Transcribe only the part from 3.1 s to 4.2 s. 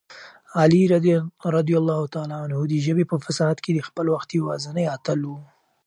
په فصاحت کې د خپل